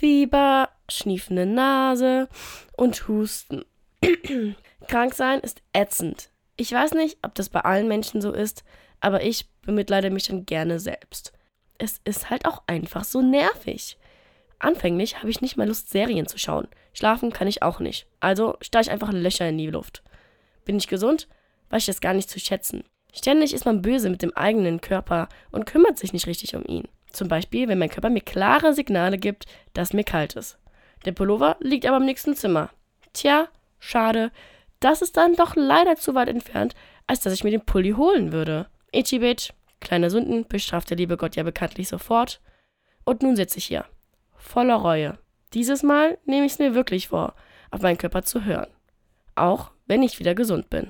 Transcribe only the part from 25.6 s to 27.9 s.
kümmert sich nicht richtig um ihn. Zum Beispiel, wenn mein